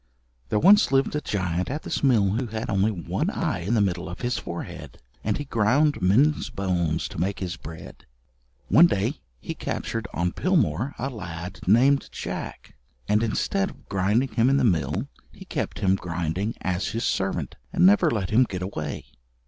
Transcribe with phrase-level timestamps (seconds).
[0.49, 3.81] There once lived a giant at this mill who had only one eye in the
[3.81, 8.07] middle of his forehead, and he ground men's bones to make his bread.
[8.67, 12.73] One day he captured on Pilmoor a lad named Jack,
[13.07, 17.53] and instead of grinding him in the mill he kept him grinding as his servant,
[17.71, 19.05] and never let him get away.